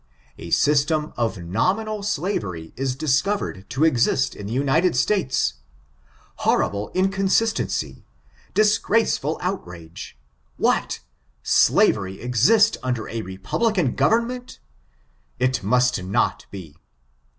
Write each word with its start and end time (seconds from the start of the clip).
A 0.39 0.49
system 0.49 1.13
of 1.15 1.37
nominal 1.37 2.01
slavery 2.01 2.73
is 2.75 2.95
discovered 2.95 3.69
to 3.69 3.83
exist 3.85 4.35
in 4.35 4.47
the 4.47 4.53
United 4.53 4.95
States. 4.95 5.59
Ilorrible 6.39 6.91
inconsistency! 6.95 8.03
Disgraceful 8.55 9.37
outrage! 9.43 10.17
What! 10.57 11.01
Slavery 11.43 12.19
exist 12.19 12.77
under 12.81 13.07
a 13.09 13.21
republican 13.21 13.93
government! 13.93 14.57
It 15.37 15.61
must 15.61 16.01
not 16.03 16.47
be. 16.49 16.75